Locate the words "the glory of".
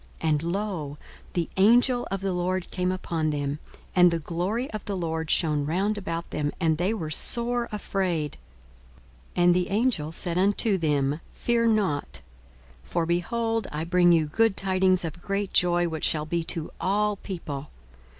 4.09-4.83